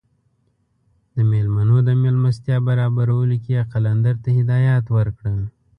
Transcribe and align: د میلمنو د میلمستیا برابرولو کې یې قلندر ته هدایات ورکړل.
د 1.15 1.17
میلمنو 1.31 1.77
د 1.87 1.89
میلمستیا 2.03 2.57
برابرولو 2.67 3.35
کې 3.43 3.51
یې 3.57 3.61
قلندر 3.71 4.15
ته 4.23 4.29
هدایات 4.37 4.85
ورکړل. 4.97 5.41